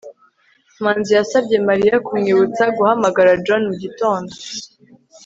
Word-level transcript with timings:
manzi 0.83 1.11
yasabye 1.19 1.57
mariya 1.69 1.95
kumwibutsa 2.05 2.63
guhamagara 2.77 3.31
john 3.45 3.63
mugitondo 3.69 4.33